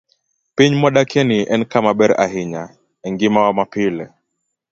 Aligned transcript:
Piny 0.55 0.73
mwadakieni 0.79 1.39
en 1.53 1.61
kama 1.71 1.91
ber 1.99 2.11
ahinya 2.25 2.63
e 3.05 3.07
ngimawa 3.11 3.51
mapile. 3.57 4.05